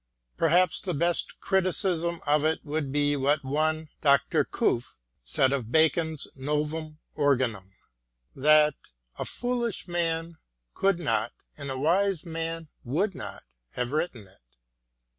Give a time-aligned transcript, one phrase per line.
[0.35, 4.43] Perhaps the btst criti cism of it would be what one Dr.
[4.43, 7.75] Cuffe said of Bacon's Novum Organum,
[8.35, 8.73] that"
[9.19, 10.39] a foolish man
[10.73, 13.43] could not, and a wise man would not,
[13.73, 14.41] have written it."